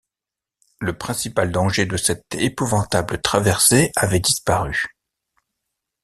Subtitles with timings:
[0.79, 4.97] Le principal danger de cette épouvantable traversée avait disparu.